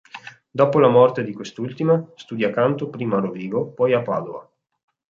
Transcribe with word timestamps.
Dopo 0.49 0.79
la 0.79 0.87
morte 0.87 1.23
di 1.23 1.31
quest'ultima, 1.31 2.11
studia 2.15 2.49
canto 2.49 2.89
prima 2.89 3.17
a 3.17 3.19
Rovigo, 3.19 3.71
poi 3.71 3.93
a 3.93 4.01
Padova. 4.01 4.49